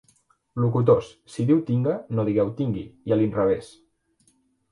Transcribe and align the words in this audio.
Locutors, 0.61 1.09
si 1.33 1.45
diu 1.49 1.59
'tinga' 1.67 1.93
no 2.19 2.25
digueu 2.29 2.49
'tingui', 2.61 2.89
i 3.11 3.15
a 3.17 3.19
l'inrevès. 3.21 3.71